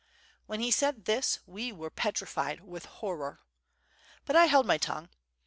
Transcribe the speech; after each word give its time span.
When 0.47 0.61
he 0.61 0.71
said 0.71 1.05
this 1.05 1.41
we 1.45 1.71
were 1.71 1.91
petrified 1.91 2.61
with 2.61 2.85
horror. 2.85 3.41
But 4.25 4.35
I 4.35 4.45
held 4.45 4.65
my 4.65 4.79
tongue. 4.79 5.09